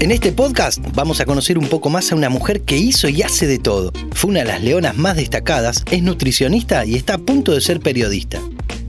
En 0.00 0.10
este 0.12 0.32
podcast 0.32 0.82
vamos 0.94 1.20
a 1.20 1.26
conocer 1.26 1.58
un 1.58 1.68
poco 1.68 1.90
más 1.90 2.10
a 2.10 2.14
una 2.14 2.30
mujer 2.30 2.62
que 2.62 2.78
hizo 2.78 3.06
y 3.10 3.20
hace 3.20 3.46
de 3.46 3.58
todo. 3.58 3.92
Fue 4.12 4.30
una 4.30 4.40
de 4.40 4.46
las 4.46 4.62
leonas 4.62 4.96
más 4.96 5.14
destacadas, 5.14 5.84
es 5.90 6.02
nutricionista 6.02 6.86
y 6.86 6.94
está 6.94 7.16
a 7.16 7.18
punto 7.18 7.52
de 7.52 7.60
ser 7.60 7.80
periodista. 7.80 8.38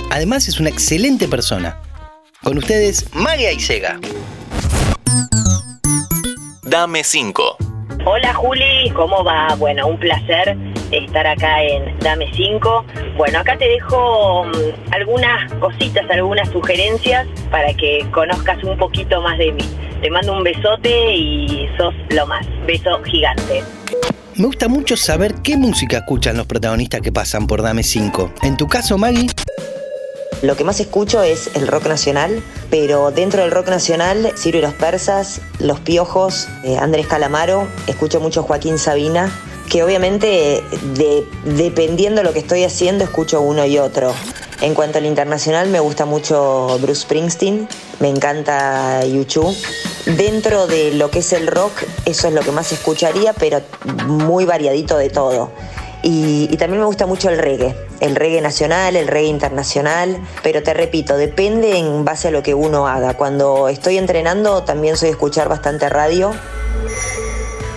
Además 0.10 0.48
es 0.48 0.62
una 0.62 0.70
excelente 0.70 1.28
persona. 1.28 1.82
Con 2.42 2.58
ustedes, 2.58 3.14
María 3.14 3.52
Isega. 3.52 4.00
Dame 6.64 7.04
5. 7.04 7.58
Hola 8.06 8.34
Juli, 8.34 8.90
¿cómo 8.96 9.22
va? 9.26 9.54
Bueno, 9.56 9.88
un 9.88 10.00
placer 10.00 10.56
estar 10.92 11.28
acá 11.28 11.62
en 11.62 12.00
Dame 12.00 12.32
5. 12.34 12.86
Bueno, 13.18 13.40
acá 13.40 13.58
te 13.58 13.68
dejo 13.68 14.46
mm, 14.46 14.94
algunas 14.94 15.54
cositas, 15.56 16.10
algunas 16.10 16.48
sugerencias 16.52 17.28
para 17.52 17.74
que 17.74 18.08
conozcas 18.12 18.64
un 18.64 18.78
poquito 18.78 19.22
más 19.22 19.38
de 19.38 19.52
mí. 19.52 19.91
Te 20.02 20.10
mando 20.10 20.34
un 20.34 20.44
besote 20.44 21.14
y 21.16 21.68
sos 21.78 21.94
lo 22.10 22.26
más. 22.28 22.46
Beso 22.66 23.02
gigante. 23.04 23.64
Me 24.36 24.46
gusta 24.48 24.68
mucho 24.68 24.98
saber 24.98 25.36
qué 25.44 25.58
música 25.58 25.98
escuchan 26.00 26.38
los 26.38 26.48
protagonistas 26.48 27.02
que 27.02 27.12
pasan 27.12 27.46
por 27.48 27.62
Dame 27.62 27.84
5. 27.84 28.34
En 28.44 28.58
tu 28.58 28.68
caso, 28.68 28.98
Maggie, 28.98 29.28
Lo 30.42 30.56
que 30.56 30.64
más 30.64 30.80
escucho 30.80 31.22
es 31.22 31.52
el 31.56 31.68
rock 31.68 31.86
nacional, 31.88 32.42
pero 32.72 33.12
dentro 33.12 33.42
del 33.44 33.52
rock 33.52 33.68
nacional, 33.70 34.32
Ciro 34.36 34.58
y 34.58 34.62
los 34.62 34.74
Persas, 34.74 35.40
Los 35.60 35.80
Piojos, 35.82 36.48
eh, 36.64 36.78
Andrés 36.78 37.06
Calamaro, 37.06 37.68
escucho 37.86 38.20
mucho 38.20 38.42
Joaquín 38.42 38.80
Sabina, 38.80 39.30
que 39.70 39.84
obviamente 39.84 40.64
de- 40.96 41.24
dependiendo 41.46 42.22
de 42.22 42.24
lo 42.28 42.34
que 42.34 42.40
estoy 42.40 42.64
haciendo, 42.64 43.04
escucho 43.04 43.40
uno 43.42 43.66
y 43.68 43.78
otro. 43.78 44.14
En 44.62 44.74
cuanto 44.74 44.98
al 44.98 45.06
internacional, 45.06 45.70
me 45.70 45.80
gusta 45.80 46.06
mucho 46.06 46.80
Bruce 46.82 47.02
Springsteen, 47.02 47.68
me 48.00 48.10
encanta 48.10 49.06
YouTube. 49.06 49.56
Dentro 50.06 50.66
de 50.68 50.94
lo 50.94 51.12
que 51.12 51.20
es 51.20 51.32
el 51.34 51.48
rock, 51.48 51.72
eso 52.06 52.28
es 52.28 52.34
lo 52.34 52.42
que 52.42 52.52
más 52.52 52.72
escucharía, 52.72 53.34
pero 53.34 53.62
muy 54.08 54.46
variadito 54.46 54.98
de 54.98 55.10
todo. 55.10 55.52
Y, 56.04 56.48
y 56.52 56.58
también 56.58 56.80
me 56.80 56.86
gusta 56.88 57.06
mucho 57.06 57.30
el 57.30 57.38
reggae, 57.38 57.76
el 58.00 58.16
reggae 58.16 58.42
nacional, 58.42 58.96
el 58.96 59.08
reggae 59.08 59.28
internacional, 59.28 60.20
pero 60.42 60.64
te 60.64 60.74
repito, 60.74 61.16
depende 61.16 61.78
en 61.78 62.04
base 62.04 62.30
a 62.30 62.32
lo 62.32 62.42
que 62.42 62.56
uno 62.56 62.88
haga. 62.88 63.16
Cuando 63.16 63.70
estoy 63.70 64.00
entrenando 64.00 64.64
también 64.64 64.98
soy 64.98 65.10
escuchar 65.10 65.48
bastante 65.48 65.88
radio. 65.90 66.32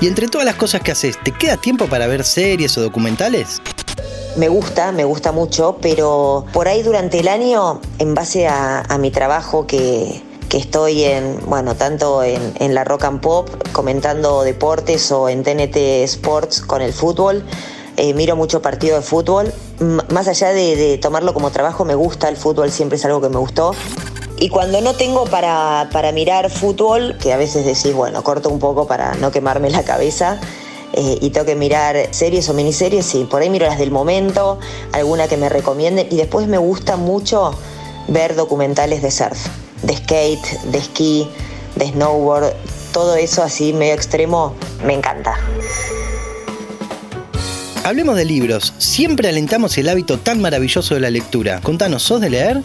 y 0.00 0.06
entre 0.06 0.28
todas 0.28 0.46
las 0.46 0.54
cosas 0.54 0.80
que 0.80 0.92
haces, 0.92 1.22
¿te 1.22 1.32
queda 1.32 1.58
tiempo 1.58 1.86
para 1.86 2.06
ver 2.06 2.24
series 2.24 2.78
o 2.78 2.80
documentales? 2.80 3.60
Me 4.36 4.48
gusta, 4.48 4.90
me 4.90 5.04
gusta 5.04 5.30
mucho, 5.30 5.76
pero 5.82 6.46
por 6.54 6.66
ahí 6.66 6.82
durante 6.82 7.20
el 7.20 7.28
año, 7.28 7.82
en 7.98 8.14
base 8.14 8.48
a, 8.48 8.80
a 8.80 8.98
mi 8.98 9.10
trabajo 9.10 9.66
que, 9.66 10.22
estoy 10.56 11.04
en, 11.04 11.38
bueno, 11.46 11.74
tanto 11.74 12.22
en, 12.22 12.74
la 12.74 12.84
Rock 12.84 13.04
and 13.04 13.20
Pop, 13.20 13.48
comentando 13.72 14.42
deportes 14.42 15.10
o 15.12 15.28
en 15.28 15.42
TNT 15.42 15.76
Sports 16.04 16.60
con 16.60 16.82
el 16.82 16.92
fútbol, 16.92 17.44
eh, 17.96 18.14
miro 18.14 18.36
mucho 18.36 18.62
partido 18.62 18.96
de 18.96 19.02
fútbol. 19.02 19.52
Más 20.10 20.28
allá 20.28 20.50
de, 20.50 20.76
de 20.76 20.98
tomarlo 20.98 21.34
como 21.34 21.50
trabajo, 21.50 21.84
me 21.84 21.94
gusta 21.94 22.28
el 22.28 22.36
fútbol, 22.36 22.70
siempre 22.70 22.96
es 22.96 23.04
algo 23.04 23.20
que 23.20 23.28
me 23.28 23.38
gustó. 23.38 23.72
Y 24.38 24.48
cuando 24.48 24.80
no 24.80 24.94
tengo 24.94 25.24
para, 25.24 25.88
para 25.92 26.12
mirar 26.12 26.50
fútbol, 26.50 27.16
que 27.18 27.32
a 27.32 27.36
veces 27.36 27.64
decís, 27.64 27.94
bueno, 27.94 28.22
corto 28.24 28.48
un 28.48 28.58
poco 28.58 28.86
para 28.86 29.14
no 29.14 29.30
quemarme 29.30 29.70
la 29.70 29.84
cabeza, 29.84 30.40
eh, 30.92 31.18
y 31.20 31.30
tengo 31.30 31.46
que 31.46 31.56
mirar 31.56 32.08
series 32.12 32.48
o 32.48 32.54
miniseries, 32.54 33.04
sí, 33.04 33.26
por 33.28 33.42
ahí 33.42 33.50
miro 33.50 33.66
las 33.66 33.78
del 33.78 33.90
momento, 33.90 34.58
alguna 34.92 35.28
que 35.28 35.36
me 35.36 35.48
recomienden, 35.48 36.06
y 36.10 36.16
después 36.16 36.46
me 36.46 36.58
gusta 36.58 36.96
mucho 36.96 37.52
ver 38.06 38.34
documentales 38.36 39.02
de 39.02 39.10
surf, 39.10 39.48
de 39.86 39.96
skate, 39.96 40.60
de 40.64 40.78
esquí, 40.78 41.28
de 41.76 41.88
snowboard, 41.88 42.52
todo 42.92 43.16
eso 43.16 43.42
así 43.42 43.72
medio 43.72 43.94
extremo, 43.94 44.54
me 44.84 44.94
encanta. 44.94 45.36
Hablemos 47.84 48.16
de 48.16 48.24
libros. 48.24 48.72
Siempre 48.78 49.28
alentamos 49.28 49.76
el 49.76 49.88
hábito 49.88 50.18
tan 50.18 50.40
maravilloso 50.40 50.94
de 50.94 51.00
la 51.00 51.10
lectura. 51.10 51.60
Contanos, 51.60 52.02
¿sos 52.02 52.20
de 52.20 52.30
leer? 52.30 52.62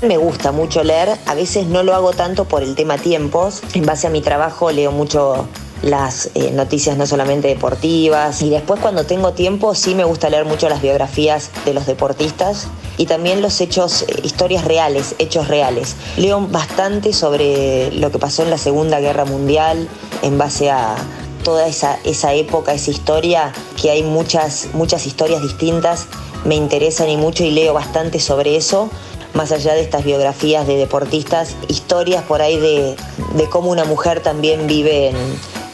Me 0.00 0.16
gusta 0.16 0.52
mucho 0.52 0.82
leer, 0.84 1.18
a 1.26 1.34
veces 1.34 1.66
no 1.66 1.82
lo 1.82 1.94
hago 1.94 2.12
tanto 2.12 2.46
por 2.46 2.62
el 2.62 2.74
tema 2.74 2.96
tiempos. 2.96 3.62
En 3.74 3.84
base 3.84 4.06
a 4.06 4.10
mi 4.10 4.22
trabajo 4.22 4.70
leo 4.70 4.92
mucho 4.92 5.48
las 5.82 6.30
eh, 6.34 6.50
noticias 6.52 6.96
no 6.96 7.06
solamente 7.06 7.48
deportivas 7.48 8.42
y 8.42 8.50
después 8.50 8.80
cuando 8.80 9.04
tengo 9.04 9.32
tiempo 9.32 9.74
sí 9.74 9.94
me 9.94 10.04
gusta 10.04 10.28
leer 10.28 10.44
mucho 10.44 10.68
las 10.68 10.82
biografías 10.82 11.50
de 11.64 11.74
los 11.74 11.86
deportistas 11.86 12.66
y 12.96 13.06
también 13.06 13.42
los 13.42 13.60
hechos, 13.60 14.02
eh, 14.02 14.20
historias 14.22 14.64
reales, 14.64 15.14
hechos 15.18 15.48
reales. 15.48 15.96
Leo 16.16 16.40
bastante 16.48 17.12
sobre 17.12 17.92
lo 17.92 18.10
que 18.10 18.18
pasó 18.18 18.42
en 18.42 18.50
la 18.50 18.58
Segunda 18.58 19.00
Guerra 19.00 19.24
Mundial 19.24 19.88
en 20.22 20.36
base 20.36 20.70
a 20.70 20.96
toda 21.44 21.66
esa, 21.68 21.98
esa 22.04 22.34
época, 22.34 22.74
esa 22.74 22.90
historia, 22.90 23.52
que 23.80 23.90
hay 23.90 24.02
muchas, 24.02 24.68
muchas 24.74 25.06
historias 25.06 25.40
distintas, 25.42 26.06
me 26.44 26.56
interesan 26.56 27.08
y 27.08 27.16
mucho 27.16 27.44
y 27.44 27.52
leo 27.52 27.72
bastante 27.72 28.18
sobre 28.18 28.56
eso 28.56 28.90
más 29.34 29.52
allá 29.52 29.74
de 29.74 29.82
estas 29.82 30.04
biografías 30.04 30.66
de 30.66 30.76
deportistas, 30.76 31.54
historias 31.68 32.24
por 32.24 32.42
ahí 32.42 32.58
de, 32.58 32.96
de 33.34 33.48
cómo 33.48 33.70
una 33.70 33.84
mujer 33.84 34.20
también 34.20 34.66
vive 34.66 35.10
en, 35.10 35.16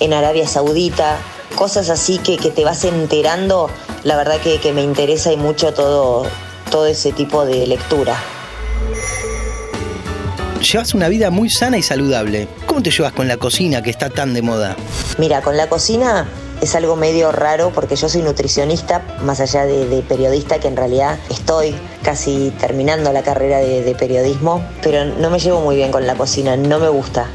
en 0.01 0.13
Arabia 0.13 0.47
Saudita, 0.47 1.19
cosas 1.55 1.91
así 1.91 2.19
que, 2.19 2.37
que 2.37 2.51
te 2.51 2.65
vas 2.65 2.85
enterando, 2.85 3.71
la 4.03 4.17
verdad 4.17 4.41
que, 4.41 4.59
que 4.59 4.73
me 4.73 4.83
interesa 4.83 5.33
y 5.33 5.37
mucho 5.37 5.73
todo, 5.73 6.27
todo 6.71 6.87
ese 6.87 7.13
tipo 7.13 7.45
de 7.45 7.67
lectura. 7.67 8.17
Llevas 10.61 10.95
una 10.95 11.09
vida 11.09 11.31
muy 11.31 11.51
sana 11.51 11.77
y 11.77 11.83
saludable. 11.83 12.49
¿Cómo 12.67 12.83
te 12.83 12.91
llevas 12.91 13.13
con 13.13 13.29
la 13.29 13.37
cocina 13.37 13.83
que 13.83 13.91
está 13.91 14.09
tan 14.09 14.33
de 14.33 14.41
moda? 14.41 14.77
Mira, 15.19 15.43
con 15.43 15.59
la 15.59 15.69
cocina 15.69 16.27
es 16.63 16.75
algo 16.75 16.97
medio 16.97 17.33
raro 17.33 17.71
porque 17.75 17.97
yo 17.97 18.09
soy 18.09 18.23
nutricionista, 18.23 19.03
más 19.23 19.41
allá 19.41 19.67
de, 19.67 19.87
de 19.87 20.01
periodista, 20.03 20.59
que 20.61 20.69
en 20.69 20.77
realidad 20.77 21.19
estoy 21.29 21.75
casi 22.03 22.51
terminando 22.59 23.13
la 23.13 23.23
carrera 23.23 23.59
de, 23.59 23.83
de 23.83 23.95
periodismo, 23.95 24.65
pero 24.83 25.05
no 25.05 25.29
me 25.29 25.39
llevo 25.39 25.61
muy 25.61 25.77
bien 25.77 25.93
con 25.93 26.07
la 26.07 26.15
cocina, 26.15 26.57
no 26.57 26.79
me 26.79 26.89
gusta. 26.89 27.29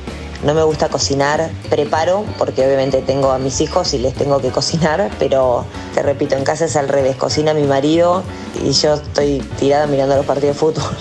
No 0.44 0.54
me 0.54 0.64
gusta 0.64 0.88
cocinar, 0.88 1.50
preparo, 1.70 2.26
porque 2.38 2.66
obviamente 2.66 3.02
tengo 3.02 3.32
a 3.32 3.40
mis 3.40 3.60
hijos 3.60 3.94
y 3.94 3.98
les 3.98 4.14
tengo 4.14 4.40
que 4.40 4.50
cocinar, 4.50 5.12
pero 5.20 5.66
te 5.94 6.02
repito, 6.02 6.36
en 6.36 6.46
casa 6.46 6.66
es 6.66 6.78
al 6.78 6.88
revés, 6.88 7.18
cocina 7.18 7.54
mi 7.54 7.64
marido 7.64 8.24
y 8.64 8.72
yo 8.72 8.94
estoy 8.94 9.40
tirada 9.60 9.86
mirando 9.88 10.16
los 10.16 10.26
partidos 10.26 10.56
de 10.56 10.60
fútbol. 10.60 10.98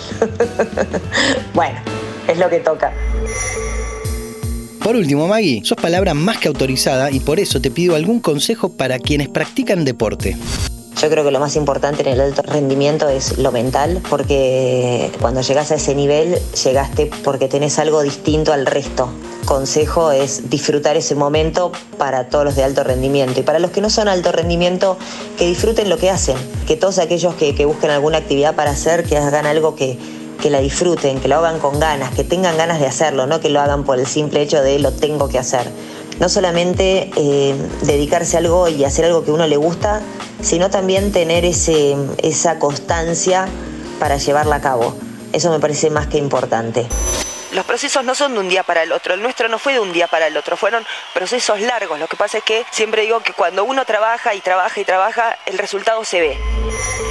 bueno, 1.54 1.78
es 2.26 2.37
lo 2.38 2.50
que 2.50 2.59
toca. 2.59 2.93
Por 4.82 4.97
último, 4.97 5.28
Maggie, 5.28 5.60
sos 5.65 5.76
palabra 5.76 6.15
más 6.15 6.38
que 6.38 6.49
autorizada 6.49 7.10
y 7.10 7.20
por 7.20 7.38
eso 7.38 7.60
te 7.60 7.70
pido 7.70 7.94
algún 7.94 8.20
consejo 8.20 8.70
para 8.70 8.99
quienes 8.99 9.28
practican 9.28 9.84
deporte. 9.84 10.37
Yo 11.00 11.09
creo 11.09 11.25
que 11.25 11.31
lo 11.31 11.38
más 11.38 11.55
importante 11.55 12.03
en 12.03 12.09
el 12.09 12.20
alto 12.20 12.43
rendimiento 12.43 13.09
es 13.09 13.38
lo 13.38 13.53
mental, 13.53 14.03
porque 14.10 15.12
cuando 15.20 15.43
llegas 15.43 15.70
a 15.70 15.76
ese 15.76 15.94
nivel, 15.94 16.38
llegaste 16.65 17.09
porque 17.22 17.47
tenés 17.47 17.78
algo 17.78 18.03
distinto 18.03 18.53
al 18.53 18.66
resto. 18.66 19.09
Consejo 19.48 20.12
es 20.12 20.50
disfrutar 20.50 20.98
ese 20.98 21.14
momento 21.14 21.72
para 21.97 22.28
todos 22.28 22.44
los 22.44 22.54
de 22.54 22.64
alto 22.64 22.84
rendimiento. 22.84 23.41
Y 23.41 23.42
para 23.42 23.59
los 23.59 23.70
que 23.70 23.81
no 23.81 23.88
son 23.88 24.06
alto 24.06 24.31
rendimiento, 24.31 24.98
que 25.38 25.47
disfruten 25.47 25.88
lo 25.88 25.97
que 25.97 26.10
hacen. 26.10 26.36
Que 26.66 26.76
todos 26.76 26.98
aquellos 26.98 27.34
que, 27.34 27.54
que 27.54 27.64
busquen 27.64 27.88
alguna 27.88 28.19
actividad 28.19 28.54
para 28.54 28.72
hacer, 28.72 29.04
que 29.04 29.16
hagan 29.16 29.47
algo 29.47 29.75
que, 29.75 29.98
que 30.42 30.50
la 30.50 30.60
disfruten, 30.60 31.19
que 31.19 31.28
lo 31.28 31.37
hagan 31.37 31.60
con 31.60 31.81
ganas, 31.81 32.12
que 32.12 32.25
tengan 32.25 32.58
ganas 32.58 32.78
de 32.78 32.88
hacerlo, 32.88 33.26
no 33.26 33.41
que 33.41 33.48
lo 33.48 33.62
hagan 33.62 33.84
por 33.84 33.98
el 33.98 34.06
simple 34.06 34.42
hecho 34.42 34.60
de 34.60 34.78
lo 34.81 34.92
tengo 34.92 35.31
que 35.31 35.38
hacer. 35.38 35.66
No 36.20 36.28
solamente 36.28 37.10
eh, 37.16 37.54
dedicarse 37.84 38.37
a 38.37 38.41
algo 38.41 38.69
y 38.69 38.84
hacer 38.84 39.06
algo 39.06 39.25
que 39.25 39.31
uno 39.31 39.47
le 39.47 39.56
gusta, 39.56 40.03
sino 40.42 40.69
también 40.69 41.10
tener 41.10 41.47
ese, 41.47 41.97
esa 42.19 42.58
constancia 42.58 43.48
para 43.98 44.19
llevarla 44.19 44.56
a 44.56 44.60
cabo. 44.60 44.92
Eso 45.32 45.50
me 45.50 45.58
parece 45.58 45.88
más 45.88 46.06
que 46.06 46.19
importante. 46.19 46.87
Los 47.53 47.64
procesos 47.64 48.04
no 48.04 48.14
son 48.14 48.34
de 48.34 48.41
un 48.41 48.48
día 48.48 48.62
para 48.62 48.82
el 48.82 48.92
otro, 48.92 49.14
el 49.14 49.22
nuestro 49.22 49.48
no 49.48 49.59
fue 49.59 49.72
de 49.72 49.81
un 49.81 49.93
día 49.93 50.06
para 50.06 50.26
el 50.26 50.37
otro, 50.37 50.56
fueron 50.56 50.84
procesos 51.14 51.61
largos. 51.61 51.99
Lo 51.99 52.06
que 52.06 52.17
pasa 52.17 52.38
es 52.38 52.44
que 52.44 52.64
siempre 52.70 53.02
digo 53.02 53.20
que 53.20 53.32
cuando 53.32 53.64
uno 53.64 53.84
trabaja 53.87 54.34
y 54.34 54.40
trabaja 54.40 54.78
y 54.81 54.84
trabaja, 54.84 55.37
el 55.46 55.56
resultado 55.56 56.05
se 56.05 56.20
ve. 56.20 56.38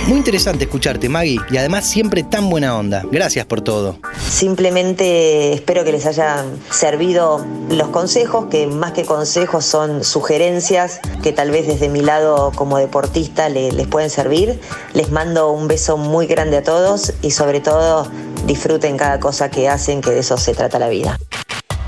Muy 0.05 0.17
interesante 0.19 0.65
escucharte, 0.65 1.09
Maggie, 1.09 1.39
y 1.49 1.57
además 1.57 1.85
siempre 1.89 2.23
tan 2.23 2.49
buena 2.49 2.77
onda. 2.77 3.01
Gracias 3.11 3.45
por 3.45 3.61
todo. 3.61 3.97
Simplemente 4.29 5.53
espero 5.53 5.83
que 5.83 5.91
les 5.91 6.05
hayan 6.05 6.57
servido 6.69 7.43
los 7.69 7.89
consejos, 7.89 8.45
que 8.49 8.67
más 8.67 8.91
que 8.93 9.03
consejos 9.03 9.65
son 9.65 10.03
sugerencias 10.03 11.01
que 11.23 11.33
tal 11.33 11.51
vez 11.51 11.67
desde 11.67 11.89
mi 11.89 12.01
lado 12.01 12.51
como 12.55 12.77
deportista 12.77 13.49
le- 13.49 13.71
les 13.71 13.87
pueden 13.87 14.09
servir. 14.09 14.61
Les 14.93 15.09
mando 15.11 15.51
un 15.51 15.67
beso 15.67 15.97
muy 15.97 16.27
grande 16.27 16.57
a 16.57 16.63
todos 16.63 17.11
y 17.21 17.31
sobre 17.31 17.59
todo 17.59 18.09
disfruten 18.47 18.97
cada 18.97 19.19
cosa 19.19 19.51
que 19.51 19.69
hacen, 19.69 20.01
que 20.01 20.11
de 20.11 20.19
eso 20.19 20.37
se 20.37 20.55
trata 20.55 20.79
la 20.79 20.89
vida. 20.89 21.19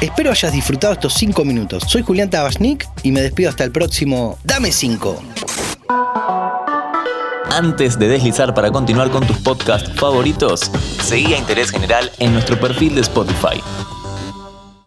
Espero 0.02 0.32
hayas 0.32 0.54
disfrutado 0.54 0.94
estos 0.94 1.14
5 1.16 1.44
minutos. 1.44 1.84
Soy 1.88 2.04
Julián 2.04 2.30
Tabachnik 2.30 2.88
y 3.04 3.12
me 3.12 3.22
despido 3.22 3.50
hasta 3.50 3.64
el 3.64 3.72
próximo 3.72 4.38
Dame 4.44 4.72
5. 4.72 5.22
Antes 7.52 8.00
de 8.00 8.08
deslizar 8.08 8.54
para 8.54 8.72
continuar 8.72 9.10
con 9.10 9.26
tus 9.26 9.38
podcasts 9.40 9.92
favoritos, 9.96 10.72
seguí 11.04 11.34
a 11.34 11.38
Interés 11.38 11.72
General 11.72 12.10
en 12.20 12.32
nuestro 12.34 12.60
perfil 12.60 12.96
de 12.96 13.02
Spotify. 13.02 13.62